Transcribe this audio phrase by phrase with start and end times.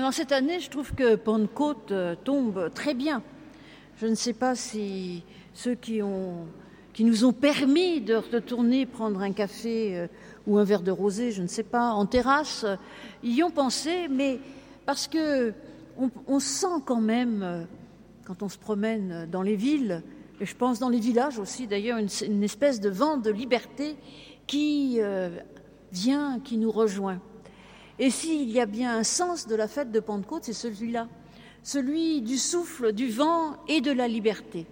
[0.00, 3.22] Alors cette année, je trouve que Pentecôte euh, tombe très bien.
[3.98, 9.98] Je ne sais pas si ceux qui, nous ont permis de retourner prendre un café
[9.98, 10.06] euh,
[10.46, 12.76] ou un verre de rosé, je ne sais pas, en terrasse, euh,
[13.22, 14.40] y ont pensé, mais
[14.86, 15.52] parce que
[15.98, 17.66] on, sent quand même,
[18.24, 20.02] quand on se promène dans les villes,
[20.40, 23.98] et je pense dans les villages aussi d'ailleurs, une, espèce de vent de liberté
[24.46, 24.98] qui
[25.92, 27.20] vient, qui nous rejoint.
[28.00, 31.06] Et s'il y a bien un sens de la fête de Pentecôte, c'est celui-là,
[31.62, 34.66] celui du souffle, du vent et de la liberté.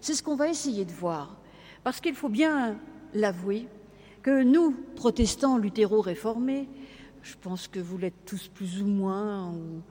[0.00, 1.36] C'est ce qu'on va essayer de voir.
[1.84, 2.76] Parce qu'il faut bien
[3.14, 3.68] l'avouer
[4.20, 6.68] que nous, protestants luthéro-réformés,
[7.22, 9.82] je pense que vous l'êtes tous plus ou moins, ou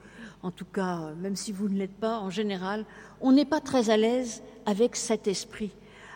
[0.42, 2.84] en tout cas, même si vous ne l'êtes pas, en général,
[3.22, 5.70] on n'est pas très à l'aise avec cet esprit,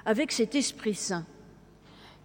[0.05, 1.25] avec cet esprit saint.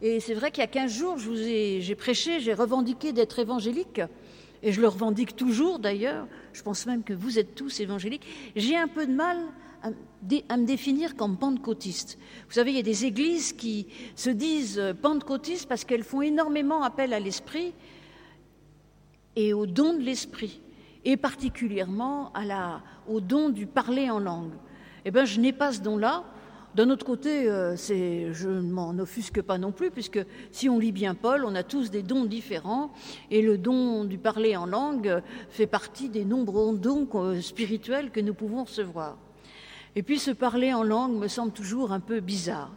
[0.02, 4.02] Et c'est vrai qu'il y a 15 jours, j'ai prêché, j'ai revendiqué d'être évangélique
[4.63, 8.25] et je le revendique toujours d'ailleurs, je pense même que vous êtes tous évangéliques,
[8.55, 9.37] j'ai un peu de mal
[9.84, 12.20] à, me définir comme pentecôtiste.
[12.48, 16.84] Vous savez, il y a des églises qui se disent pentecôtistes parce qu'elles font énormément
[16.84, 17.73] appel à l'esprit
[19.35, 20.62] et au don de l'esprit,
[21.05, 22.31] et particulièrement
[23.07, 24.53] au don du parler en langue.
[25.05, 26.23] Eh bien, je n'ai pas ce don-là,
[26.74, 30.20] d'un autre côté, euh, je ne m'en offusque pas non plus, puisque
[30.52, 32.91] si on lit bien Paul, on a tous des dons différents,
[33.30, 37.08] et le don du parler en langue fait partie des nombreux dons
[37.42, 39.18] spirituels que nous pouvons recevoir.
[39.98, 42.72] Et puis ce parler en langue me semble toujours un peu bizarre.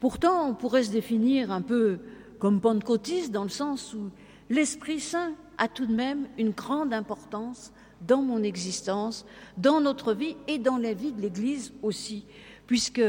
[0.00, 1.98] Pourtant, on pourrait se définir un peu
[2.38, 4.10] comme pentecôtiste, dans le sens où
[4.48, 7.72] l'Esprit Saint a tout de même une grande importance
[8.06, 9.26] dans mon existence,
[9.56, 12.24] dans notre vie et dans la vie de l'Église aussi
[12.66, 13.02] puisque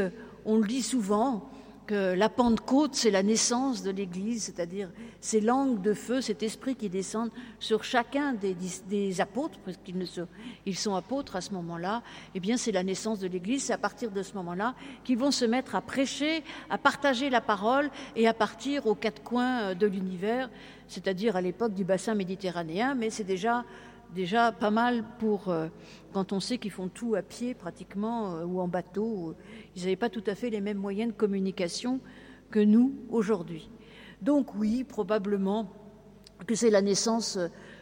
[0.44, 1.48] on le dit souvent
[1.88, 4.90] que la Pentecôte, c'est la naissance de l'Église, c'est-à-dire
[5.22, 10.94] ces langues de feu, cet esprit qui descend sur chacun des, apôtres, parce qu'ils sont,
[10.94, 12.02] apôtres à ce moment-là,
[12.34, 15.30] eh bien c'est la naissance de l'Église, c'est à partir de ce moment-là qu'ils vont
[15.30, 19.86] se mettre à prêcher, à partager la parole et à partir aux quatre coins de
[19.86, 20.50] l'univers,
[20.88, 23.64] c'est-à-dire à l'époque du bassin méditerranéen, mais c'est déjà
[24.14, 25.68] déjà pas mal pour euh,
[26.12, 29.34] quand on sait qu'ils font tout à pied pratiquement euh, ou en bateau.
[29.76, 32.00] Ils n'avaient pas tout à fait les mêmes moyens de communication
[32.50, 33.68] que nous aujourd'hui.
[34.22, 35.70] Donc oui, probablement
[36.46, 37.38] que c'est la naissance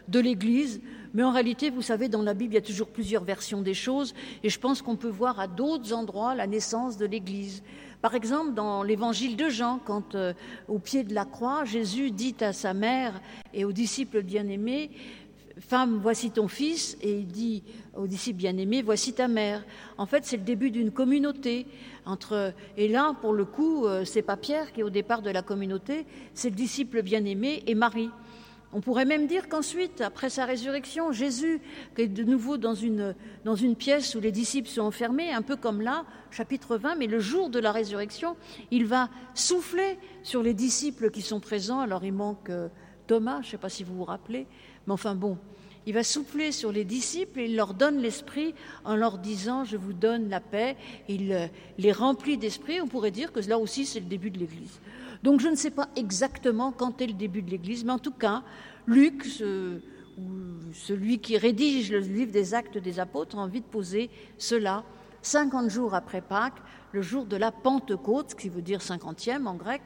[0.08, 0.80] de l'Église,
[1.14, 3.74] mais en réalité, vous savez, dans la Bible, il y a toujours plusieurs versions des
[3.74, 7.62] choses, et je pense qu'on peut voir à d'autres endroits la naissance de l'Église.
[8.02, 10.32] Par exemple, dans l'évangile de Jean, quand euh,
[10.68, 13.20] au pied de la croix, Jésus dit à sa mère
[13.54, 14.90] et aux disciples bien-aimés,
[15.58, 17.62] Femme, voici ton fils, et il dit
[17.96, 19.64] aux disciples bien-aimés, voici ta mère.
[19.96, 21.66] En fait, c'est le début d'une communauté.
[22.04, 25.30] Entre, et là, pour le coup, euh, c'est pas Pierre qui est au départ de
[25.30, 28.10] la communauté, c'est le disciple bien-aimé et Marie.
[28.74, 31.62] On pourrait même dire qu'ensuite, après sa résurrection, Jésus
[31.96, 33.14] est de nouveau dans une,
[33.46, 37.06] dans une pièce où les disciples sont enfermés, un peu comme là, chapitre 20, mais
[37.06, 38.36] le jour de la résurrection,
[38.70, 41.80] il va souffler sur les disciples qui sont présents.
[41.80, 42.68] Alors il manque euh,
[43.06, 44.46] Thomas, je ne sais pas si vous vous rappelez,
[44.86, 45.38] mais enfin bon,
[45.86, 48.54] il va souffler sur les disciples et il leur donne l'esprit
[48.84, 50.76] en leur disant Je vous donne la paix.
[51.08, 51.46] Il euh,
[51.78, 52.80] les remplit d'esprit.
[52.80, 54.80] On pourrait dire que là aussi, c'est le début de l'Église.
[55.22, 58.12] Donc je ne sais pas exactement quand est le début de l'Église, mais en tout
[58.12, 58.42] cas,
[58.86, 59.80] Luc, ce,
[60.74, 64.84] celui qui rédige le livre des actes des apôtres, a envie de poser cela
[65.22, 69.82] 50 jours après Pâques, le jour de la Pentecôte, qui veut dire cinquantième en grec.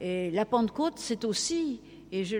[0.00, 1.80] Et la Pentecôte, c'est aussi
[2.12, 2.36] et je,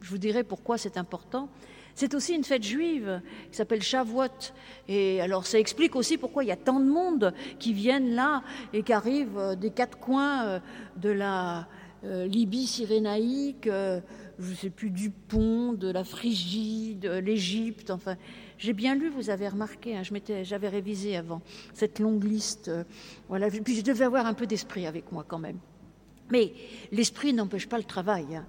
[0.00, 1.48] vous dirai pourquoi c'est important.
[1.96, 3.20] C'est aussi une fête juive
[3.50, 4.52] qui s'appelle Shavuot.
[4.88, 8.42] Et alors ça explique aussi pourquoi il y a tant de monde qui viennent là
[8.72, 10.60] et qui arrivent euh, des quatre coins euh,
[10.96, 11.68] de la
[12.04, 18.16] euh, Libye cyrénaïque, je ne sais plus, du pont, de la Phrygie, de l'Égypte, enfin.
[18.56, 20.02] J'ai bien lu, vous avez remarqué, hein,
[20.42, 21.42] j'avais révisé avant
[21.72, 22.70] cette longue liste.
[23.28, 25.58] voilà, puis je devais avoir un peu d'esprit avec moi quand même.
[26.30, 26.52] Mais
[26.92, 28.36] l'esprit n'empêche pas le travail.
[28.36, 28.44] Hein.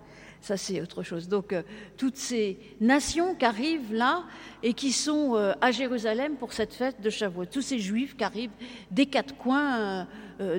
[0.45, 1.27] Ça, c'est autre chose.
[1.27, 1.63] Donc, euh,
[1.97, 4.25] toutes ces nations qui arrivent là
[4.61, 8.23] et qui sont euh, à Jérusalem pour cette fête de Shavuot, tous ces juifs qui
[8.23, 8.51] arrivent
[8.91, 10.03] des quatre coins euh,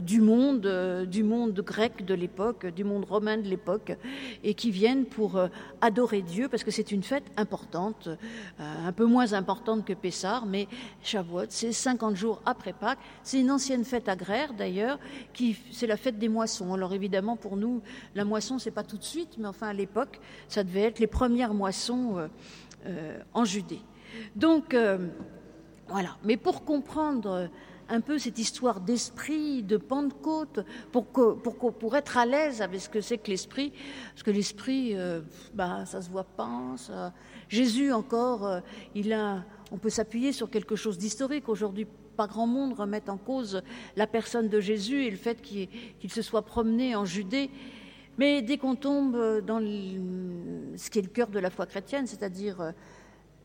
[0.01, 3.97] du monde, euh, du monde grec de l'époque, du monde romain de l'époque,
[4.43, 5.49] et qui viennent pour euh,
[5.81, 8.09] adorer Dieu, parce que c'est une fête importante,
[8.59, 10.67] un peu moins importante que Pessar, mais
[11.03, 12.99] Shavuot, c'est 50 jours après Pâques.
[13.23, 14.99] C'est une ancienne fête agraire d'ailleurs,
[15.33, 16.73] qui c'est la fête des moissons.
[16.73, 17.83] Alors évidemment, pour nous,
[18.15, 21.07] la moisson, c'est pas tout de suite, mais enfin à l'époque, ça devait être les
[21.07, 22.29] premières moissons
[23.35, 23.81] en Judée.
[24.35, 24.77] Donc
[25.89, 26.17] voilà.
[26.25, 27.49] Mais pour comprendre
[27.89, 30.61] un peu cette histoire d'esprit, de Pentecôte,
[30.93, 33.73] pour, que, pour, pour être à l'aise avec ce que c'est que l'esprit.
[34.13, 35.21] Parce que l'esprit, euh,
[35.55, 36.75] bah, ça se voit pas.
[37.49, 38.61] Jésus encore, euh,
[38.95, 41.49] il a, on peut s'appuyer sur quelque chose d'historique.
[41.49, 41.87] Aujourd'hui,
[42.17, 43.63] pas grand monde remet en cause
[43.95, 47.51] la personne de Jésus et le fait qu'il se soit promené en Judée.
[48.19, 52.61] Mais dès qu'on tombe dans ce qui est le cœur de la foi chrétienne, c'est-à-dire
[52.61, 52.73] euh,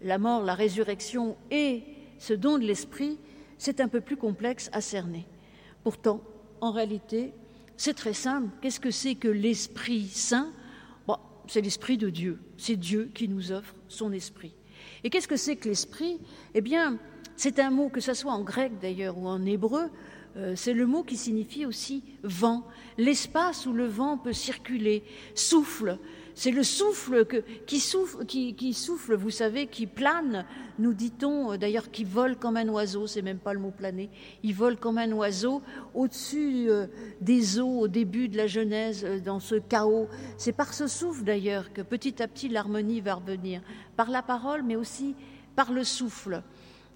[0.01, 1.83] la mort, la résurrection et
[2.17, 3.19] ce don de l'esprit,
[3.61, 5.27] c'est un peu plus complexe à cerner.
[5.83, 6.19] Pourtant,
[6.61, 7.31] en réalité,
[7.77, 8.49] c'est très simple.
[8.59, 10.51] Qu'est-ce que c'est que l'Esprit Saint?
[11.05, 11.17] Bon,
[11.47, 12.39] C'est l'Esprit de Dieu.
[12.57, 14.55] C'est Dieu qui nous offre son Esprit.
[15.03, 16.19] Et qu'est-ce que c'est que l'Esprit?
[16.55, 16.97] Eh bien,
[17.35, 19.91] c'est un mot, que ce soit en grec d'ailleurs ou en hébreu,
[20.37, 22.65] euh, c'est le mot qui signifie aussi vent,
[22.97, 25.03] l'espace où le vent peut circuler,
[25.35, 25.99] souffle.
[26.35, 27.25] C'est le souffle
[27.65, 27.79] qui,
[28.73, 30.45] souffle, vous savez, qui plane,
[30.79, 34.09] nous dit-on, euh, d'ailleurs qui vole comme un oiseau, c'est même pas le mot planer,
[34.43, 35.61] il vole comme un oiseau
[35.93, 36.87] au-dessus euh,
[37.19, 40.07] des eaux au début de la Genèse, dans ce chaos.
[40.37, 43.61] C'est par ce souffle d'ailleurs que petit à petit l'harmonie va revenir,
[43.95, 45.15] par la parole, mais aussi
[45.55, 46.41] par le souffle.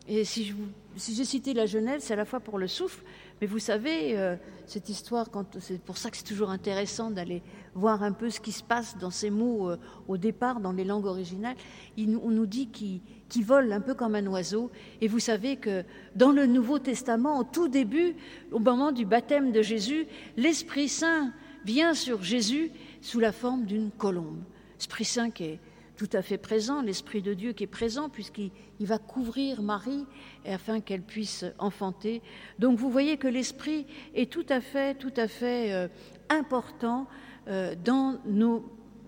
[0.07, 0.53] Et si,
[0.97, 3.03] j'ai cité la Genèse, c'est à la fois pour le souffle,
[3.41, 4.35] mais vous savez, euh,
[4.65, 5.27] cette histoire,
[5.59, 7.43] c'est pour ça que c'est toujours intéressant d'aller
[7.73, 9.77] voir un peu ce qui se passe dans ces mots euh,
[10.07, 11.57] au départ, dans les langues originales.
[11.97, 14.71] on nous dit qu'il vole un peu comme un oiseau.
[15.01, 15.83] Et vous savez que
[16.15, 18.15] dans le Nouveau Testament, au tout début,
[18.51, 20.07] au moment du baptême de Jésus,
[20.37, 21.33] l'Esprit Saint
[21.65, 22.71] vient sur Jésus
[23.01, 24.43] sous la forme d'une colombe.
[24.79, 25.59] Esprit Saint qui est
[25.95, 28.51] tout à fait présent, l'Esprit de Dieu qui est présent, puisqu'il
[28.81, 30.05] va couvrir Marie
[30.45, 32.21] afin qu'elle puisse enfanter.
[32.59, 35.87] Donc vous voyez que l'Esprit est tout à fait, tout à fait euh,
[36.29, 37.07] important
[37.47, 38.19] euh, dans,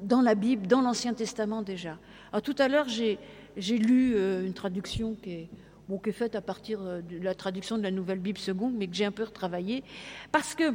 [0.02, 1.98] dans la Bible, dans l'Ancien Testament déjà.
[2.32, 3.18] Alors tout à l'heure, j'ai
[3.78, 5.50] lu euh, une traduction qui est,
[5.90, 8.88] bon, qui est faite à partir de la traduction de la Nouvelle Bible seconde, mais
[8.88, 9.84] que j'ai un peu retravaillée,
[10.32, 10.74] parce que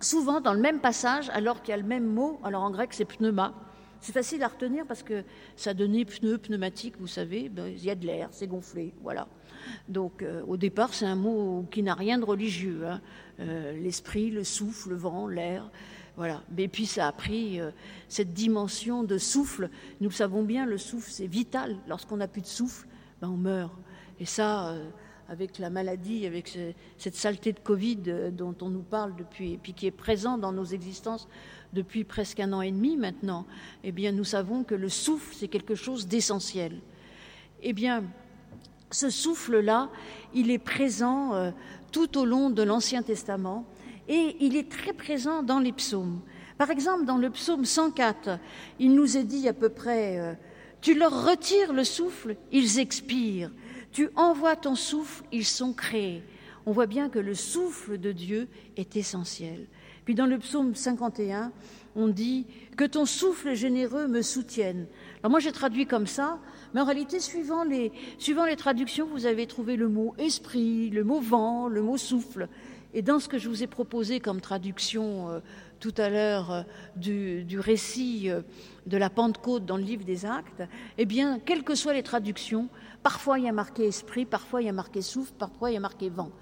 [0.00, 2.92] souvent dans le même passage, alors qu'il y a le même mot, alors en grec
[2.92, 3.54] c'est pneuma,
[4.00, 5.24] c'est facile à retenir parce que
[5.56, 9.28] ça donnait pneu, pneumatique, vous savez, ben, il y a de l'air, c'est gonflé, voilà.
[9.88, 12.86] Donc euh, au départ, c'est un mot qui n'a rien de religieux.
[12.86, 13.00] Hein.
[13.40, 15.70] Euh, l'esprit, le souffle, le vent, l'air.
[16.16, 16.42] Voilà.
[16.56, 17.70] Mais puis ça a pris euh,
[18.08, 19.70] cette dimension de souffle.
[20.00, 21.76] Nous le savons bien, le souffle, c'est vital.
[21.88, 22.86] Lorsqu'on n'a plus de souffle,
[23.20, 23.72] ben, on meurt.
[24.18, 24.74] Et ça,
[25.30, 26.58] avec la maladie, avec
[26.98, 30.52] cette saleté de Covid dont on nous parle depuis, et puis qui est présent dans
[30.52, 31.26] nos existences
[31.72, 33.46] depuis presque un an et demi maintenant,
[33.84, 36.80] eh bien, nous savons que le souffle, c'est quelque chose d'essentiel.
[37.62, 38.04] Eh bien,
[38.90, 39.90] ce souffle-là,
[40.34, 41.50] il est présent euh,
[41.92, 43.66] tout au long de l'Ancien Testament
[44.08, 46.20] et il est très présent dans les psaumes.
[46.58, 48.38] Par exemple, dans le psaume 104,
[48.78, 50.34] il nous est dit à peu près euh,
[50.80, 53.52] Tu leur retires le souffle, ils expirent.
[53.92, 56.22] Tu envoies ton souffle, ils sont créés.
[56.66, 59.66] On voit bien que le souffle de Dieu est essentiel.
[60.10, 61.52] Puis dans le psaume 51,
[61.94, 62.44] on dit
[62.76, 64.88] Que ton souffle généreux me soutienne.
[65.22, 66.40] Alors moi j'ai traduit comme ça,
[66.74, 67.92] mais en réalité, suivant les,
[68.56, 72.48] traductions, vous avez trouvé le mot esprit, le mot vent, le mot souffle.
[72.92, 75.38] Et dans ce que je vous ai proposé comme traduction euh,
[75.78, 76.62] tout à l'heure euh,
[76.96, 78.40] du, du, récit euh,
[78.88, 80.64] de la Pentecôte dans le livre des Actes,
[80.98, 82.68] eh bien, quelles que soient les traductions,
[83.04, 85.76] parfois il y a marqué esprit, parfois il y a marqué souffle, parfois il y
[85.76, 86.32] a marqué vent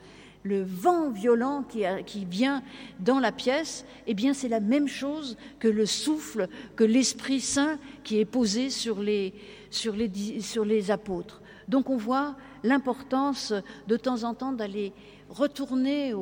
[0.43, 2.62] le vent violent qui, vient
[3.00, 7.79] dans la pièce, eh bien c'est la même chose que le souffle, que l'Esprit Saint
[8.05, 9.35] qui est posé sur les,
[9.70, 11.43] sur les, sur les apôtres.
[11.67, 13.52] Donc on voit l'importance
[13.87, 14.92] de temps en temps d'aller
[15.28, 16.14] retourner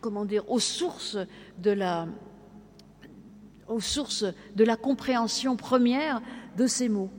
[0.00, 1.18] comment dire, aux sources
[1.58, 2.08] de la
[3.68, 4.24] aux sources
[4.56, 6.20] de la compréhension première
[6.56, 7.10] de ces mots.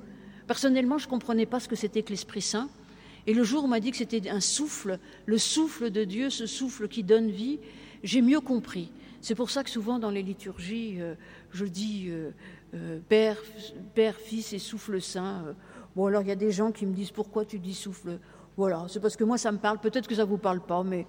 [0.48, 2.70] Personnellement, je ne comprenais pas ce que c'était que l'Esprit Saint.
[3.28, 6.30] Et le jour où on m'a dit que c'était un souffle, le souffle de Dieu,
[6.30, 7.60] ce souffle qui donne vie,
[8.04, 8.92] j'ai mieux compris.
[9.22, 11.14] C'est pour ça que souvent dans les liturgies, euh,
[11.52, 12.32] je dis euh,
[12.74, 13.38] euh, Père,
[13.94, 15.56] Père, Fils et souffle saint.
[15.96, 18.18] Bon, alors il y a des gens qui me disent pourquoi tu dis souffle?
[18.58, 19.80] Voilà, c'est parce que moi ça me parle.
[19.80, 21.06] Peut-être que ça ne vous parle pas, mais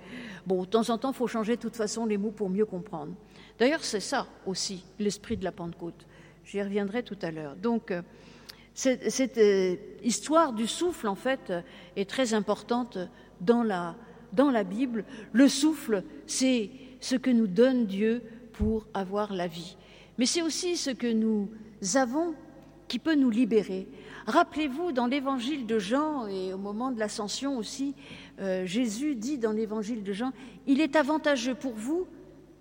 [0.46, 2.66] bon, de temps en temps, il faut changer de toute façon les mots pour mieux
[2.66, 3.14] comprendre.
[3.58, 6.06] D'ailleurs, c'est ça aussi, l'esprit de la Pentecôte.
[6.44, 7.56] J'y reviendrai tout à l'heure.
[7.56, 7.92] Donc,
[8.74, 11.52] cette, euh, histoire du souffle, en fait,
[11.96, 12.98] est très importante
[13.40, 13.96] dans la,
[14.32, 15.04] dans la Bible.
[15.32, 19.76] Le souffle, c'est ce que nous donne Dieu pour avoir la vie.
[20.18, 21.50] Mais c'est aussi ce que nous
[21.94, 22.34] avons
[22.88, 23.88] qui peut nous libérer.
[24.26, 27.94] Rappelez-vous, dans l'évangile de Jean, et au moment de l'ascension aussi,
[28.40, 30.32] euh, Jésus dit dans l'évangile de Jean,
[30.66, 32.06] Il est avantageux pour vous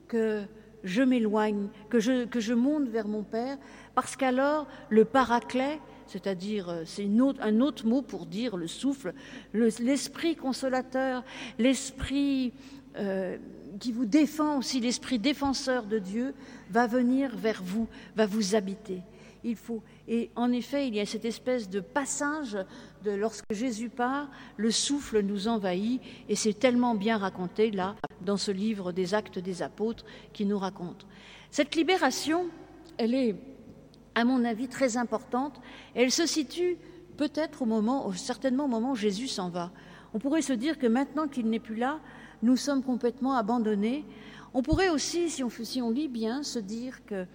[0.08, 0.41] que
[0.84, 3.58] je m'éloigne, que je, que je monte vers mon Père,
[3.94, 5.80] parce qu'alors le paraclet,
[6.12, 7.08] c'est-à-dire euh, c'est
[7.39, 9.13] un autre mot pour dire le souffle,
[9.53, 11.24] l'esprit consolateur,
[11.58, 12.53] l'esprit
[12.98, 13.38] euh,
[13.80, 16.34] qui vous défend aussi, l'esprit défenseur de Dieu,
[16.70, 19.01] va venir vers vous, va vous habiter.
[19.44, 22.58] Il faut, et en effet, il y a cette espèce de passage
[23.03, 28.38] de lorsque Jésus part, le souffle nous envahit, et c'est tellement bien raconté là, dans
[28.38, 31.08] ce livre des Actes des Apôtres, qui nous raconte.
[31.50, 32.48] Cette libération,
[32.98, 33.36] elle est,
[34.15, 35.60] à mon avis, très importante.
[35.96, 36.77] Elle se situe
[37.18, 39.72] peut-être au moment, certainement au moment où Jésus s'en va.
[40.13, 42.00] On pourrait se dire que maintenant qu'il n'est plus là,
[42.44, 44.03] nous sommes complètement abandonnés.
[44.53, 47.25] On pourrait aussi, si on, si on lit bien, se dire que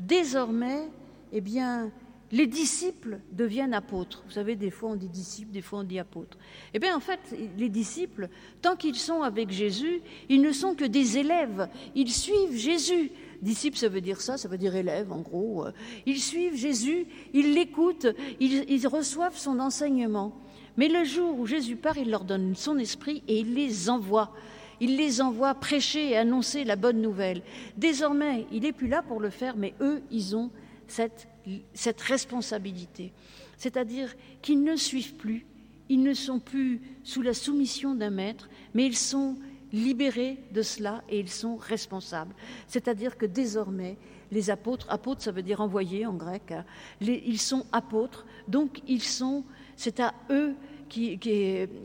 [0.00, 0.88] désormais,
[1.32, 1.90] eh bien,
[2.32, 4.22] les disciples deviennent apôtres.
[4.26, 6.38] Vous savez, des fois on dit disciples, des fois on dit apôtres.
[6.72, 7.20] Eh bien, en fait,
[7.58, 8.30] les disciples,
[8.62, 11.68] tant qu'ils sont avec Jésus, ils ne sont que des élèves.
[11.94, 13.10] Ils suivent Jésus.
[13.42, 15.66] Disciples, ça veut dire ça, ça veut dire élève, en gros.
[16.06, 18.06] Ils suivent Jésus, ils l'écoutent,
[18.38, 20.32] ils, reçoivent son enseignement.
[20.76, 24.32] Mais le jour où Jésus part, il leur donne son esprit et il les envoie.
[24.80, 27.42] Il les envoie prêcher et annoncer la bonne nouvelle.
[27.76, 30.50] Désormais, il n'est plus là pour le faire, mais eux, ils ont
[30.86, 33.12] cette responsabilité.
[33.56, 35.46] C'est-à-dire qu'ils ne suivent plus,
[35.88, 39.36] ils ne sont plus sous la soumission d'un maître, mais ils sont
[39.72, 42.34] libérés de cela et ils sont responsables.
[42.66, 43.96] C'est-à-dire que désormais,
[44.30, 46.64] les apôtres, apôtres ça veut dire envoyés en grec, hein,
[47.00, 49.44] ils sont apôtres, donc ils sont,
[49.76, 50.54] c'est à eux
[50.88, 51.18] qui,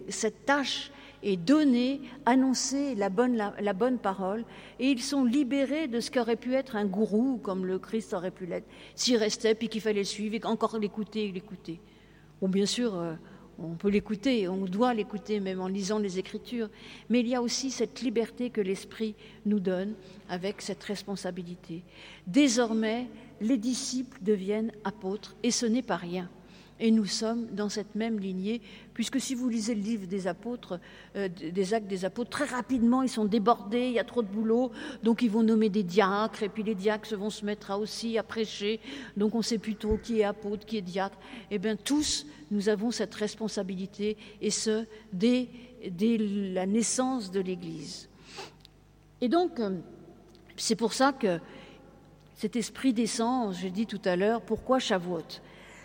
[0.09, 0.91] cette tâche
[1.23, 4.45] est donnée, annoncer la bonne, la, bonne parole,
[4.79, 8.31] et ils sont libérés de ce qu'aurait pu être un gourou, comme le Christ aurait
[8.31, 11.79] pu l'être, s'il restait, puis qu'il fallait suivre, et encore l'écouter et l'écouter.
[12.39, 13.13] Bon, bien sûr, euh,
[13.59, 16.69] on peut l'écouter, on doit l'écouter même en lisant les Écritures,
[17.09, 19.93] mais il y a aussi cette liberté que l'Esprit nous donne
[20.29, 21.83] avec cette responsabilité.
[22.25, 23.07] Désormais,
[23.41, 26.29] les disciples deviennent apôtres, et ce n'est pas rien.
[26.79, 28.61] Et nous sommes dans cette même lignée,
[28.93, 30.79] puisque si vous lisez le livre des apôtres,
[31.15, 34.27] euh, des actes des apôtres, très rapidement ils sont débordés, il y a trop de
[34.27, 38.17] boulot, donc ils vont nommer des diacres, et puis les diacres vont se mettre aussi
[38.19, 38.79] à prêcher,
[39.15, 41.17] donc on sait plus trop qui est apôtre, qui est diacre.
[41.49, 45.49] Eh bien tous, nous avons cette responsabilité, et ce, dès,
[46.53, 48.07] la naissance de l'Église.
[49.21, 49.59] Et donc,
[50.55, 51.39] c'est pour ça que
[52.35, 55.23] cet esprit descend, j'ai dit tout à l'heure, pourquoi Shavuot?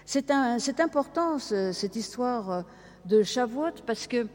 [0.05, 2.63] C'est important, cette histoire euh,
[3.07, 4.27] de Shavuot, parce que,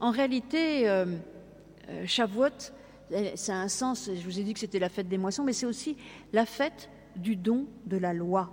[0.00, 1.06] en réalité, euh,
[1.88, 2.72] euh, Shavuot,
[3.34, 5.52] ça a un sens, je vous ai dit que c'était la fête des moissons, mais
[5.52, 5.96] c'est aussi
[6.32, 8.50] la fête du don de la loi.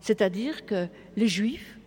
[0.00, 0.86] C'est-à-dire que
[1.16, 1.78] les Juifs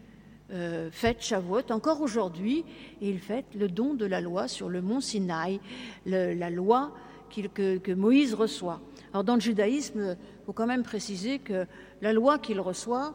[0.92, 2.66] fêtent Shavuot encore aujourd'hui,
[3.00, 5.60] et ils fêtent le don de la loi sur le mont Sinaï,
[6.08, 6.96] la loi
[7.30, 8.82] que, que, Moïse reçoit.
[9.14, 11.68] Alors dans le judaïsme, il faut quand même préciser que
[12.02, 13.14] la loi qu'il reçoit,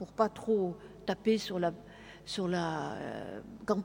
[0.00, 1.74] pour pas trop taper sur la,
[2.24, 3.40] sur la euh,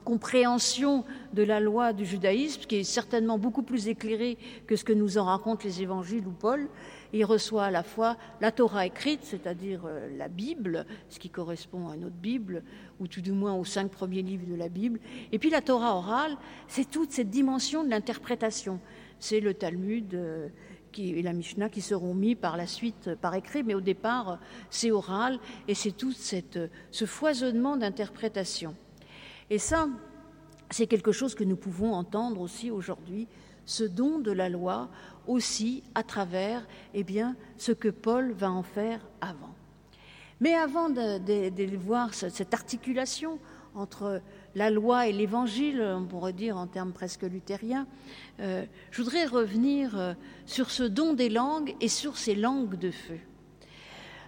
[0.05, 1.03] compréhension
[1.33, 5.17] de la loi du judaïsme, qui est certainement beaucoup plus éclairée que ce que nous
[5.17, 6.69] en racontent les évangiles ou Paul.
[7.11, 11.89] Il reçoit à la fois la Torah écrite, c'est-à-dire euh, la Bible, ce qui correspond
[11.89, 12.63] à notre Bible,
[13.01, 15.01] ou tout du moins aux cinq premiers livres de la Bible,
[15.33, 16.37] et puis la Torah orale,
[16.69, 18.79] c'est toute cette dimension de l'interprétation.
[19.19, 20.13] C'est le Talmud.
[20.13, 20.47] Euh,
[20.99, 24.91] et la Mishnah qui seront mis par la suite par écrit, mais au départ, c'est
[24.91, 28.75] oral et c'est tout ce foisonnement d'interprétation.
[29.49, 29.87] Et ça,
[30.69, 33.27] c'est quelque chose que nous pouvons entendre aussi aujourd'hui,
[33.65, 34.89] ce don de la loi
[35.27, 39.55] aussi à travers eh bien, ce que Paul va en faire avant.
[40.39, 43.39] Mais avant de voir cette articulation
[43.73, 44.21] entre
[44.55, 47.85] la loi et l'évangile, on pourrait dire en termes presque luthériens,
[48.39, 50.13] euh, je voudrais revenir euh,
[50.45, 53.19] sur ce don des langues et sur ces langues de feu.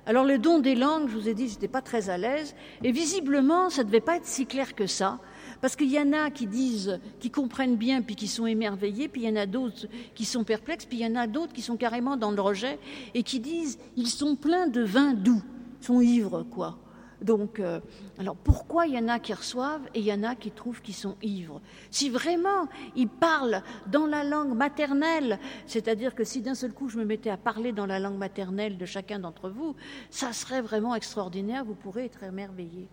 [0.06, 2.56] Alors le don des langues, je vous ai dit, je n'étais pas très à l'aise,
[2.84, 5.20] et visiblement, ça ne devait pas être si clair que ça,
[5.60, 9.24] parce qu'il y en a qui disent, qui comprennent bien, puis qui sont émerveillés, puis
[9.24, 11.62] il y en a d'autres qui sont perplexes, puis il y en a d'autres qui
[11.62, 12.80] sont carrément dans le rejet,
[13.14, 15.44] et qui disent, ils sont pleins de vin doux,
[15.82, 16.78] sont ivres, quoi.
[17.22, 17.80] Donc, euh,
[18.20, 20.82] alors pourquoi il y en a qui reçoivent et il y en a qui trouvent
[20.82, 21.62] qu'ils sont ivres?
[21.90, 26.98] Si vraiment ils parlent dans la langue maternelle, c'est-à-dire que si d'un seul coup je
[26.98, 29.76] me mettais à parler dans la langue maternelle de chacun d'entre vous,
[30.12, 32.88] ça serait vraiment extraordinaire, vous pourrez être émerveillés.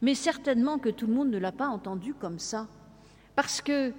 [0.00, 2.68] Mais certainement que tout le monde ne l'a pas entendu comme ça.
[3.34, 3.92] Parce que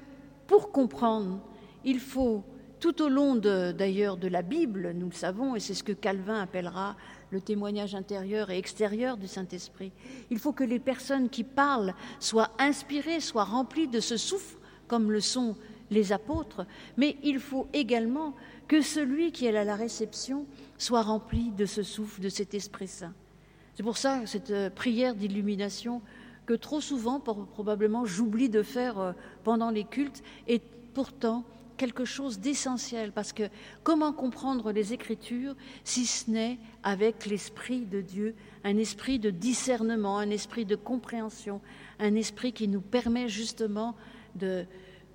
[0.48, 1.40] pour comprendre,
[1.84, 2.44] il faut
[2.80, 5.92] tout au long d'ailleurs de, de, la Bible, nous le savons, et c'est ce que
[5.92, 6.96] Calvin appellera
[7.32, 9.92] le témoignage intérieur et extérieur du Saint-Esprit.
[10.30, 14.58] Il faut que les personnes qui parlent soient inspirées, soient remplies de ce souffle,
[14.88, 15.56] comme le sont
[15.90, 16.66] les apôtres,
[16.98, 18.34] mais il faut également
[18.68, 20.46] que celui qui est à la réception
[20.78, 23.14] soit rempli de ce souffle, de cet Esprit Saint.
[23.76, 26.02] C'est pour ça cette euh, prière d'illumination
[26.46, 29.12] que trop souvent, probablement, j'oublie de faire euh,
[29.44, 31.44] pendant les cultes, est pourtant
[31.82, 33.50] quelque chose d'essentiel, parce que
[33.82, 40.20] comment comprendre les Écritures si ce n'est avec l'Esprit de Dieu, un esprit de discernement,
[40.20, 41.60] un esprit de compréhension,
[41.98, 43.96] un esprit qui nous permet justement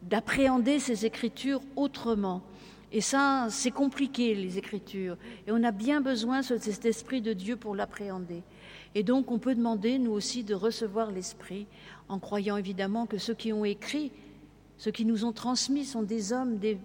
[0.02, 2.42] d'appréhender ces Écritures autrement.
[2.90, 7.32] Et ça, c'est compliqué, les Écritures, et on a bien besoin de cet esprit de
[7.32, 8.42] Dieu pour l'appréhender.
[8.96, 11.68] Et donc, on peut demander, nous aussi, de recevoir l'Esprit,
[12.08, 14.10] en croyant évidemment que ceux qui ont écrit,
[14.78, 16.78] ceux qui nous ont transmis sont des hommes, des,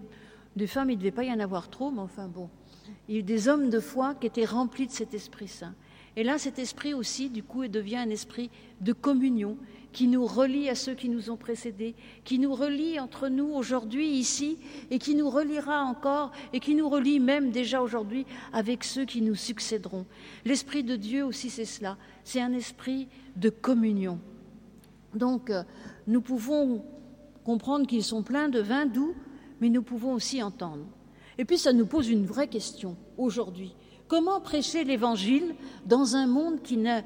[0.66, 2.48] femmes, il ne devait pas y en avoir trop, mais enfin bon,
[3.08, 5.74] il y a des hommes de foi qui étaient remplis de cet Esprit Saint.
[6.14, 8.50] Et là, cet esprit aussi, du coup, devient un esprit
[8.82, 9.56] de communion
[9.92, 11.94] qui nous relie à ceux qui nous ont précédés,
[12.24, 14.58] qui nous relie entre nous aujourd'hui, ici,
[14.90, 19.22] et qui nous reliera encore, et qui nous relie même déjà aujourd'hui avec ceux qui
[19.22, 20.06] nous succéderont.
[20.44, 24.18] L'Esprit de Dieu aussi, c'est cela, c'est un esprit de communion.
[25.14, 25.62] Donc, euh,
[26.06, 26.84] nous pouvons
[27.44, 29.14] comprendre qu'ils sont pleins de vin doux,
[29.60, 30.86] mais nous pouvons aussi entendre.
[31.38, 33.74] Et puis, ça nous pose une vraie question aujourd'hui.
[34.08, 35.54] Comment prêcher l'Évangile
[35.86, 37.02] dans un monde qui n'a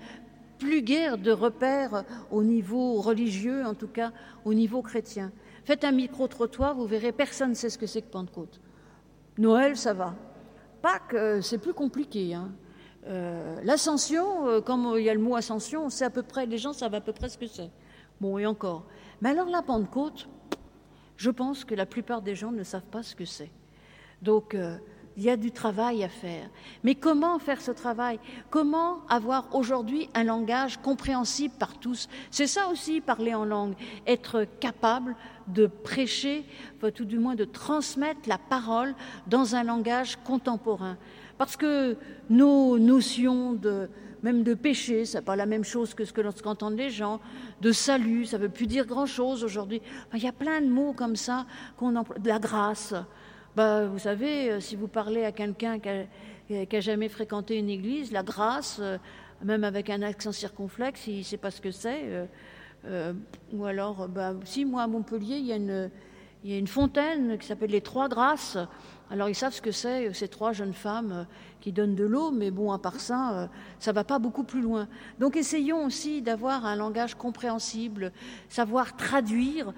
[0.59, 4.13] plus guère de repères au niveau religieux, en tout cas
[4.45, 5.31] au niveau chrétien?
[5.65, 8.61] Faites un micro-trottoir, vous verrez, personne ne sait ce que c'est que Pentecôte.
[9.39, 10.15] Noël, ça va.
[10.83, 12.35] Pâques, euh, c'est plus compliqué.
[12.35, 12.51] Hein.
[13.07, 16.59] Euh, l'ascension, euh, comme il y a le mot ascension, c'est à peu près, les
[16.59, 17.71] gens savent à peu près ce que c'est.
[18.21, 18.85] Bon, et encore.
[19.21, 20.29] Mais alors la Pentecôte,
[21.17, 23.51] je pense que la plupart des gens ne savent pas ce que c'est.
[24.23, 24.57] Donc,
[25.17, 26.49] il y a du travail à faire.
[26.85, 28.19] Mais comment faire ce travail?
[28.51, 32.09] Comment avoir aujourd'hui un langage compréhensible par tous?
[32.31, 33.75] C'est ça aussi, parler en langue,
[34.07, 35.17] être capable
[35.49, 36.45] de prêcher,
[36.95, 38.95] tout du moins de transmettre la parole
[39.27, 40.99] dans un langage contemporain.
[41.39, 41.97] Parce que
[42.29, 43.89] nos notions de,
[44.27, 47.21] même de péché, ce n'est pas la même chose que ce que qu'entendent les gens,
[47.61, 49.81] de salut, ça ne veut plus dire grand-chose aujourd'hui.
[50.15, 52.93] il y a plein de mots comme ça, qu'on de la grâce.
[53.55, 55.89] Bah, vous savez, euh, si vous parlez à quelqu'un qui
[56.51, 58.99] n'a jamais fréquenté une église, la grâce, euh,
[59.45, 62.27] même avec un accent circonflexe, il ne sait pas ce que c'est.
[62.85, 63.13] Euh,
[63.53, 65.47] ou alors, bah, si, moi, à Montpellier, il
[66.51, 68.59] y a une fontaine qui s'appelle les Trois Grâces.
[69.11, 71.27] Alors, ils savent ce que c'est, ces trois jeunes femmes
[71.61, 74.61] qui donnent de l'eau, mais bon, à part ça, ça ne va pas beaucoup plus
[74.61, 74.89] loin.
[75.21, 78.13] Donc, essayons aussi d'avoir un langage compréhensible,
[78.49, 79.73] savoir traduire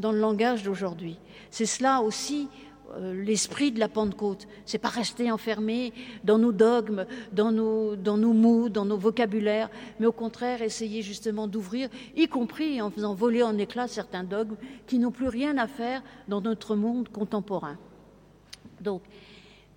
[0.00, 1.18] dans le langage d'aujourd'hui.
[1.50, 2.48] C'est cela aussi
[2.96, 4.46] euh, l'esprit de la Pentecôte.
[4.66, 5.92] C'est pas rester enfermé
[6.24, 11.00] dans nos dogmes, dans nos, dans nos mots, dans nos vocabulaires, mais au contraire essayer
[11.02, 15.56] justement d'ouvrir, y compris en faisant voler en éclats certains dogmes qui n'ont plus rien
[15.56, 17.78] à faire dans notre monde contemporain.
[18.82, 19.02] Donc,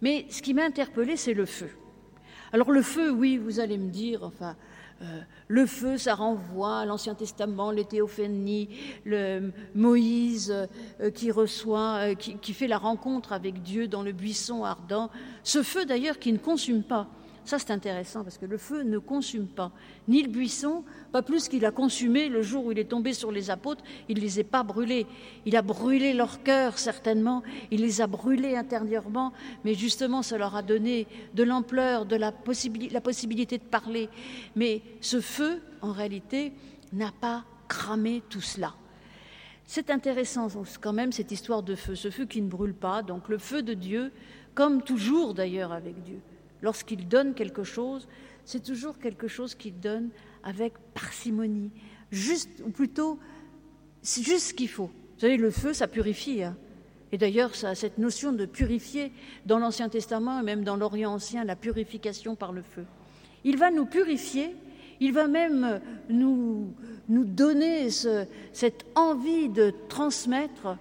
[0.01, 1.69] mais ce qui m'a interpellé, c'est le feu.
[2.51, 4.55] Alors le feu, oui, vous allez me dire, enfin,
[5.01, 8.69] euh, le feu, ça renvoie à l'Ancien Testament, les théophanies,
[9.03, 10.53] le Moïse
[11.01, 15.09] euh, qui reçoit, euh, qui, fait la rencontre avec Dieu dans le buisson ardent.
[15.43, 17.07] Ce feu d'ailleurs qui ne consume pas.
[17.45, 19.71] Ça, c'est intéressant parce que le feu ne consume pas
[20.07, 23.31] ni le buisson, pas plus qu'il a consumé le jour où il est tombé sur
[23.31, 25.05] les apôtres, il ne les a pas brûlés.
[25.45, 29.31] Il a brûlé leur cœur, certainement, il les a brûlés intérieurement,
[29.63, 31.05] mais justement, ça leur a donné
[31.35, 32.33] de l'ampleur, de la,
[32.91, 34.09] la possibilité de parler.
[34.55, 36.51] Mais ce feu, en réalité,
[36.93, 38.73] n'a pas cramé tout cela.
[39.67, 40.47] C'est intéressant
[40.81, 43.61] quand même cette histoire de feu, ce feu qui ne brûle pas, donc le feu
[43.61, 44.11] de Dieu,
[44.55, 46.19] comme toujours d'ailleurs avec Dieu
[46.65, 48.07] lorsqu'il donne quelque chose,
[48.43, 50.09] c'est toujours quelque chose qu'il donne
[50.43, 51.71] avec parcimonie,
[52.11, 53.19] juste, ou plutôt,
[54.01, 54.87] c'est juste ce qu'il faut.
[54.87, 56.43] Vous savez, le feu, ça purifie.
[56.43, 56.57] Hein.
[57.11, 59.11] Et d'ailleurs, ça cette notion de purifier
[59.45, 62.85] dans l'Ancien Testament et même dans l'Orient ancien, la purification par le feu.
[63.43, 64.55] Il va nous purifier,
[64.99, 66.73] il va même nous,
[67.09, 70.77] nous donner cette envie de transmettre,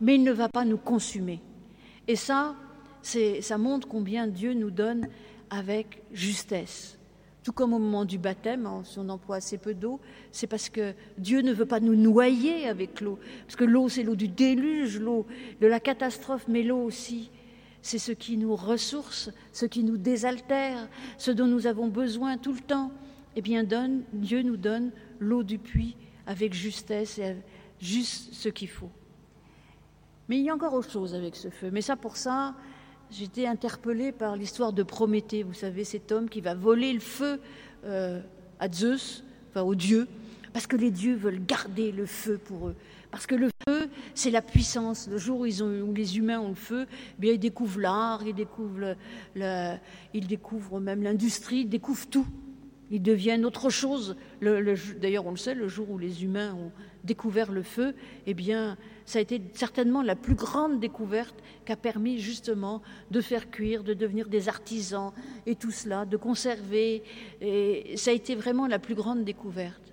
[0.00, 1.40] mais il ne va pas nous consumer.
[2.08, 2.56] Et ça,
[3.02, 5.08] ça montre combien Dieu nous donne
[5.50, 6.98] avec justesse.
[7.42, 10.00] Tout comme au moment du baptême, hein, si on emploie assez peu d'eau,
[10.32, 13.18] c'est parce que Dieu ne veut pas nous noyer avec l'eau.
[13.46, 15.26] Parce que l'eau, c'est l'eau du déluge, l'eau
[15.60, 17.30] de la catastrophe, mais l'eau aussi,
[17.80, 22.52] c'est ce qui nous ressource, ce qui nous désaltère, ce dont nous avons besoin tout
[22.52, 22.90] le temps.
[23.36, 27.36] Eh bien, donne, Dieu nous donne l'eau du puits avec justesse et
[27.80, 28.90] juste ce qu'il faut.
[30.28, 31.70] Mais il y a encore autre chose avec ce feu.
[31.72, 32.54] Mais ça, pour ça,
[33.10, 37.40] J'étais interpellée par l'histoire de Prométhée, vous savez, cet homme qui va voler le feu
[37.84, 38.20] euh,
[38.60, 40.06] à Zeus, enfin aux dieux,
[40.52, 42.76] parce que les dieux veulent garder le feu pour eux.
[43.10, 45.08] Parce que le feu, c'est la puissance.
[45.10, 48.94] Le jour où, les humains ont le feu, eh bien, ils découvrent l'art, ils découvrent,
[49.34, 52.26] ils découvrent même l'industrie, ils découvrent tout.
[52.90, 54.16] Ils deviennent autre chose.
[54.40, 56.72] D'ailleurs, on le sait, le jour où les humains ont
[57.04, 57.94] découvert le feu,
[58.26, 63.20] eh bien, ça a été certainement la plus grande découverte qui a permis justement de
[63.20, 65.12] faire cuire, de devenir des artisans
[65.46, 67.02] et tout cela, de conserver.
[67.40, 69.92] Et ça a été vraiment la plus grande découverte.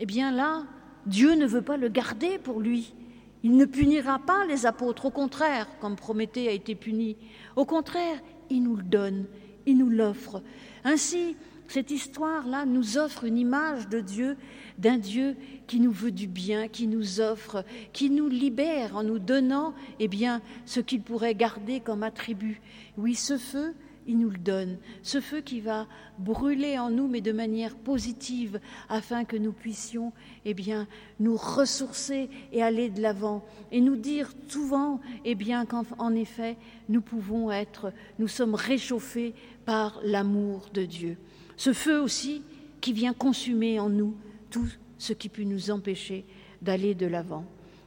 [0.00, 0.64] Eh bien là,
[1.06, 2.94] Dieu ne veut pas le garder pour lui.
[3.42, 7.16] Il ne punira pas les apôtres, au contraire, comme Prométhée a été puni.
[7.56, 9.26] Au contraire, il nous le donne,
[9.66, 10.42] il nous l'offre.
[10.82, 11.36] Ainsi,
[11.68, 14.36] cette histoire-là nous offre une image de Dieu,
[14.78, 19.18] d'un Dieu qui nous veut du bien, qui nous offre, qui nous libère en nous
[19.18, 22.60] donnant eh bien, ce qu'il pourrait garder comme attribut.
[22.96, 23.74] Oui, ce feu,
[24.06, 24.76] il nous le donne.
[25.02, 25.86] Ce feu qui va
[26.18, 30.12] brûler en nous, mais de manière positive, afin que nous puissions
[30.44, 30.86] eh bien,
[31.20, 33.44] nous ressourcer et aller de l'avant.
[33.72, 36.56] Et nous dire souvent eh bien, qu'en effet,
[36.88, 41.16] nous pouvons être, nous sommes réchauffés par l'amour de Dieu.
[41.56, 42.42] Ce feu aussi
[42.80, 44.14] qui vient consumer en nous
[44.50, 46.24] tout ce qui peut nous empêcher
[46.62, 47.44] d'aller de l'avant.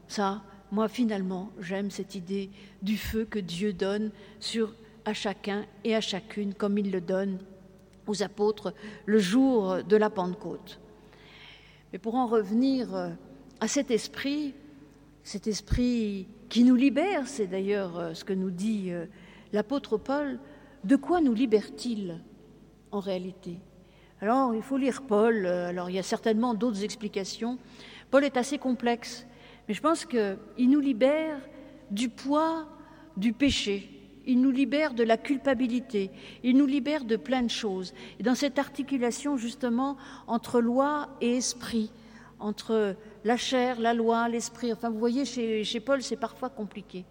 [0.07, 2.49] Ça, moi finalement, j'aime cette idée
[2.81, 4.11] du feu que Dieu donne
[5.05, 7.39] à chacun et à chacune comme il le donne
[8.07, 8.73] aux apôtres
[9.05, 10.79] le jour de la Pentecôte.
[11.91, 13.09] Mais pour en revenir euh,
[13.59, 14.53] à cet esprit,
[15.23, 19.05] cet esprit qui nous libère, c'est d'ailleurs euh, ce que nous dit euh,
[19.53, 20.39] l'apôtre Paul,
[20.83, 22.21] de quoi nous libère-t-il?
[22.99, 23.59] Réalité
[24.21, 27.57] Alors, il faut lire Paul, alors il y a certainement d'autres explications.
[28.11, 29.25] Paul est assez complexe,
[29.67, 31.39] mais je pense qu'il nous libère
[31.91, 32.67] du poids
[33.17, 33.89] du péché,
[34.25, 36.11] il nous libère de la culpabilité,
[36.43, 37.93] il nous libère de plein de choses.
[38.19, 41.91] Et dans cette articulation justement entre loi et esprit,
[42.39, 47.05] entre la chair, la loi, l'esprit, enfin vous voyez, chez, Paul c'est parfois compliqué.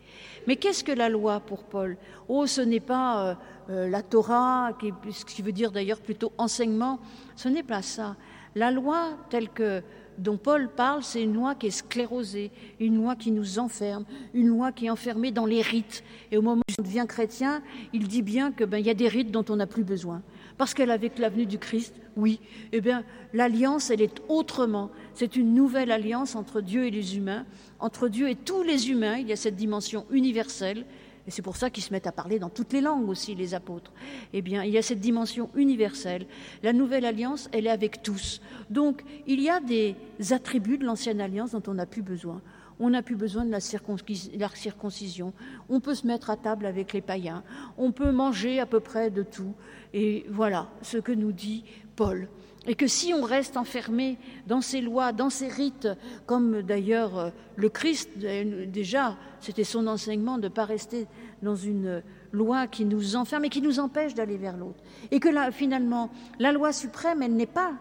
[0.47, 1.97] Mais qu'est-ce que la loi pour Paul?
[2.29, 3.35] Oh, ce n'est pas euh,
[3.71, 4.71] euh, la Torah,
[5.11, 7.01] ce qui veut dire d'ailleurs plutôt enseignement,
[7.35, 8.17] ce n'est pas ça.
[8.55, 9.83] La loi telle que
[10.19, 14.49] dont Paul parle, c'est une loi qui est sclérosée, une loi qui nous enferme, une
[14.49, 16.03] loi qui est enfermée dans les rites.
[16.31, 17.63] Et au moment où on devient chrétien,
[17.93, 20.23] il dit bien qu'il ben, y a des rites dont on n'a plus besoin.
[20.57, 22.41] Parce qu'avec l'avenue du Christ, oui,
[22.73, 24.91] eh bien, l'alliance, elle est autrement.
[25.17, 27.47] C'est une nouvelle alliance entre Dieu et les humains,
[27.81, 29.17] entre Dieu et tous les humains.
[29.17, 30.85] Il y a cette dimension universelle
[31.27, 33.55] et c'est pour ça qu'ils se mettent à parler dans toutes les langues aussi, les
[33.55, 33.95] apôtres.
[34.35, 36.27] Eh bien, il y a cette dimension universelle.
[36.63, 38.43] La nouvelle alliance, elle est avec tous.
[38.69, 39.97] Donc, il y a des
[40.33, 42.43] attributs de l'ancienne alliance dont on n'a plus besoin.
[42.79, 45.33] On n'a plus besoin de la, circoncision.
[45.71, 47.43] On peut se mettre à table avec les païens.
[47.79, 49.55] On peut manger à peu près de tout.
[49.95, 51.65] Et voilà ce que nous dit
[51.97, 52.29] Paul.
[52.67, 55.89] Et que si on reste enfermé dans ces lois, dans ces rites,
[56.27, 61.07] comme d'ailleurs euh, le Christ, euh, déjà, c'était son enseignement de ne pas rester
[61.43, 62.03] dans une
[62.33, 64.83] loi qui nous enferme et qui nous empêche d'aller vers l'autre.
[65.11, 67.75] Et que là, finalement, la loi suprême, elle n'est pas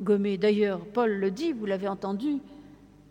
[0.00, 0.38] gommée.
[0.38, 2.40] D'ailleurs, Paul le dit, vous l'avez entendu,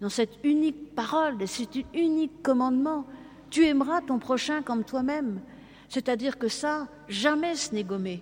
[0.01, 3.05] dans cette unique parole, cet unique commandement,
[3.49, 5.39] tu aimeras ton prochain comme toi-même.
[5.87, 8.21] C'est-à-dire que ça, jamais ce n'est gommé.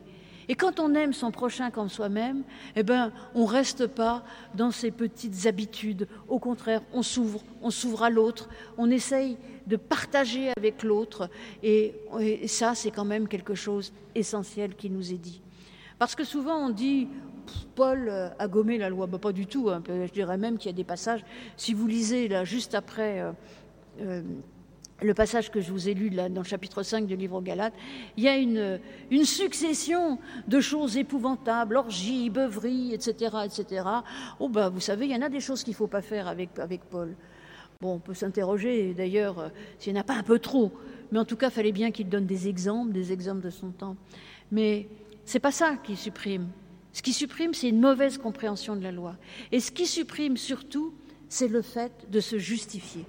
[0.51, 2.43] Et quand on aime son prochain comme soi-même,
[2.75, 4.21] eh ben, on reste pas
[4.53, 6.09] dans ces petites habitudes.
[6.27, 11.29] Au contraire, on s'ouvre, on s'ouvre à l'autre, on essaye de partager avec l'autre.
[11.63, 11.95] Et,
[12.47, 15.41] ça, c'est quand même quelque chose essentiel qui nous est dit.
[15.97, 17.07] Parce que souvent, on dit,
[17.73, 19.07] Paul a gommé la loi.
[19.07, 19.69] Ben, pas du tout.
[19.69, 19.81] Hein.
[19.87, 21.23] Je dirais même qu'il y a des passages,
[21.55, 23.21] si vous lisez là, juste après.
[23.21, 23.31] Euh,
[24.01, 24.21] euh,
[25.01, 27.41] le passage que je vous ai lu là, dans le chapitre 5 du livre aux
[27.41, 27.73] Galates,
[28.17, 28.79] il y a une,
[29.25, 33.83] succession de choses épouvantables, orgies, beuveries, etc., etc.
[34.39, 36.27] Oh bah, vous savez, il y en a des choses qu'il ne faut pas faire
[36.27, 37.15] avec, avec Paul.
[37.81, 40.71] Bon, on peut s'interroger d'ailleurs euh, s'il n'y en a pas un peu trop,
[41.11, 43.95] mais en tout cas, fallait bien qu'il donne des exemples, des exemples de son temps.
[44.51, 44.87] Mais
[45.25, 46.47] c'est pas ça qui supprime.
[46.93, 49.15] Ce qui supprime, c'est une mauvaise compréhension de la loi.
[49.51, 50.93] Et ce qui supprime surtout,
[51.27, 53.05] c'est le fait de se justifier.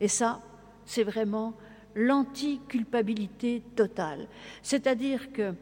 [0.00, 0.40] Et ça,
[0.86, 1.54] c'est vraiment
[1.94, 4.28] l'anti-culpabilité totale.
[4.62, 5.54] C'est-à-dire que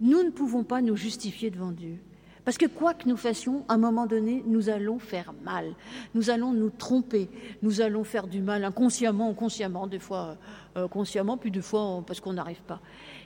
[0.00, 1.98] nous ne pouvons pas nous justifier devant Dieu.
[2.44, 5.74] Parce que quoi que nous fassions, à un moment donné, nous allons faire mal.
[6.14, 7.28] Nous allons nous tromper.
[7.62, 10.36] Nous allons faire du mal inconsciemment ou consciemment, des fois
[10.76, 12.80] euh, consciemment, puis des fois parce qu'on n'arrive pas.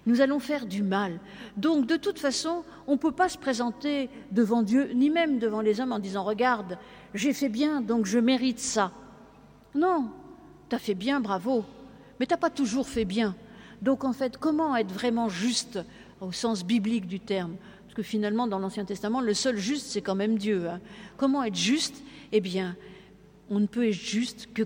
[0.07, 1.21] Nous allons faire du mal.
[1.57, 5.61] Donc, de toute façon, on ne peut pas se présenter devant Dieu, ni même devant
[5.61, 6.77] les hommes, en disant Regarde,
[7.15, 8.93] j'ai fait bien, donc je mérite ça.
[9.75, 10.11] Non,
[10.75, 11.65] tu as fait bien, bravo,
[12.19, 13.37] mais tu n'as pas toujours fait bien.
[13.81, 15.79] Donc en fait, comment être vraiment juste
[16.21, 17.55] au sens biblique du terme?
[17.85, 20.69] Parce que finalement, dans l'Ancien Testament, le seul juste, c'est quand même Dieu.
[20.69, 20.81] Hein.
[21.17, 22.03] Comment être juste?
[22.33, 22.77] Eh bien,
[23.51, 24.65] on ne peut être juste que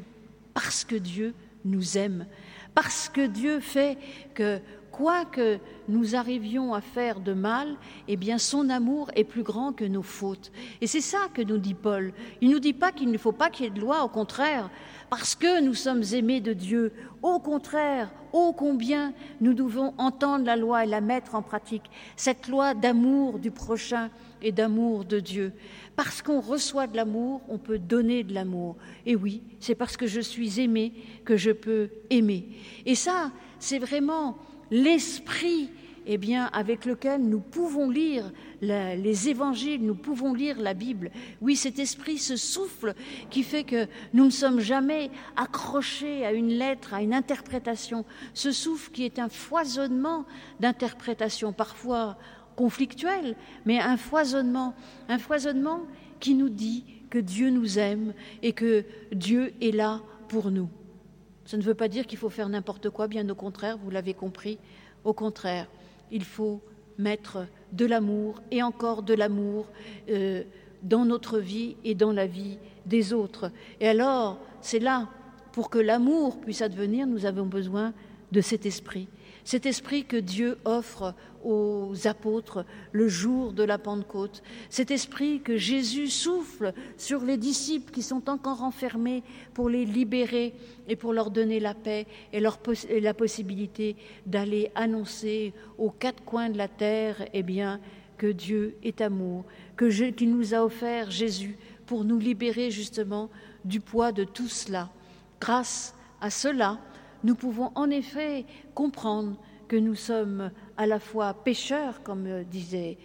[0.55, 2.27] parce que Dieu nous aime,
[2.75, 3.99] parce que Dieu fait
[4.35, 7.77] que quoi que nous arrivions à faire de mal,
[8.09, 10.51] eh bien son amour est plus grand que nos fautes.
[10.81, 12.13] Et c'est ça que nous dit Paul.
[12.41, 14.09] Il ne nous dit pas qu'il ne faut pas qu'il y ait de loi, au
[14.09, 14.71] contraire,
[15.11, 16.93] parce que nous sommes aimés de Dieu.
[17.23, 22.49] Au contraire, ô combien nous devons entendre la loi et la mettre en pratique, cette
[22.49, 24.11] loi d'amour du prochain
[24.43, 25.53] et d'amour de Dieu.
[25.97, 28.77] Parce qu'on reçoit de l'amour, on peut donner de l'amour.
[29.05, 30.93] Et oui, c'est parce que je suis aimé
[31.25, 32.47] que je peux aimer.
[32.87, 34.39] Et ça, c'est vraiment
[34.71, 35.71] l'esprit
[36.11, 41.11] eh bien, avec lequel nous pouvons lire les évangiles, nous pouvons lire la Bible.
[41.43, 42.95] Oui, cet esprit, ce souffle
[43.29, 48.07] qui fait que nous ne sommes jamais accrochés à une lettre, à une interprétation.
[48.33, 50.25] Ce souffle qui est un foisonnement
[50.61, 52.17] d'interprétations, parfois
[52.57, 54.75] conflictuelles, mais un foisonnement,
[55.11, 55.83] un foisonnement
[56.21, 60.71] qui nous dit que Dieu nous aime et que Dieu est là pour nous.
[61.45, 64.15] Ça ne veut pas dire qu'il faut faire n'importe quoi, bien au contraire, vous l'avez
[64.15, 64.59] compris.
[65.05, 65.69] Au contraire,
[66.11, 66.61] il faut
[66.99, 69.67] mettre de l'amour et encore de l'amour
[70.11, 70.43] euh,
[70.83, 73.51] dans notre vie et dans la vie des autres.
[73.81, 75.09] Et alors, c'est là,
[75.53, 77.93] pour que l'amour puisse advenir, nous avons besoin
[78.33, 79.09] de cet esprit
[79.49, 85.57] cet esprit que Dieu offre aux apôtres le jour de la Pentecôte, cet esprit que
[85.57, 89.23] Jésus souffle sur les disciples qui sont encore enfermés
[89.55, 90.53] pour les libérer
[90.87, 96.59] et pour leur donner la paix et, la possibilité d'aller annoncer aux quatre coins de
[96.59, 97.81] la terre eh bien,
[98.19, 99.47] que Dieu est amour,
[99.79, 101.57] que nous a offert Jésus
[101.87, 103.31] pour nous libérer justement
[103.65, 104.91] du poids de tout cela.
[105.41, 106.79] Grâce à cela,
[107.25, 112.99] nous pouvons en effet comprendre que nous sommes à la fois pécheurs, comme disait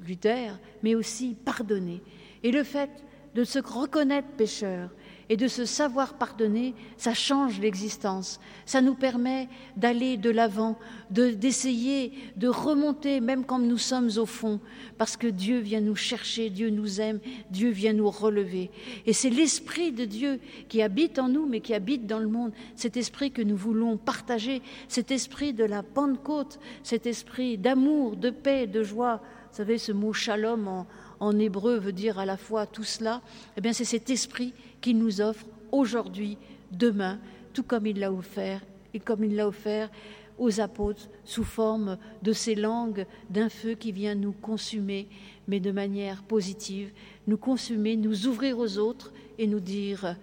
[0.00, 2.02] Luther, mais aussi pardonnés.
[2.42, 2.90] Et le fait
[3.34, 4.90] de se reconnaître pécheurs
[5.28, 8.40] et de se savoir pardonner, ça change l'existence.
[8.66, 10.78] Ça nous permet d'aller de l'avant,
[11.10, 14.60] d'essayer de, remonter, même quand nous sommes au fond,
[14.98, 18.70] parce que Dieu vient nous chercher, Dieu nous aime, Dieu vient nous relever.
[19.06, 22.52] Et c'est l'Esprit de Dieu qui habite en nous, mais qui habite dans le monde.
[22.76, 28.30] Cet esprit que nous voulons partager, cet esprit de la Pentecôte, cet esprit d'amour, de
[28.30, 29.20] paix, de joie.
[29.50, 30.86] Vous savez, ce mot shalom en,
[31.20, 33.22] en hébreu veut dire à la fois tout cela.
[33.56, 36.38] Eh bien, c'est cet esprit qu'il nous offre aujourd'hui,
[36.70, 37.18] demain,
[37.52, 38.60] tout comme il l'a offert
[38.92, 39.90] et comme il l'a offert
[40.38, 45.08] aux apôtres sous forme de ces langues d'un feu qui vient nous consumer,
[45.46, 46.90] mais de manière positive,
[47.26, 50.16] nous consumer, nous ouvrir aux autres et nous dire,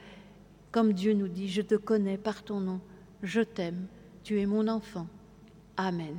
[0.72, 2.82] comme Dieu nous dit, je te connais par ton nom,
[3.24, 3.88] je t'aime,
[4.24, 5.08] tu es mon enfant.
[5.78, 6.16] Amen.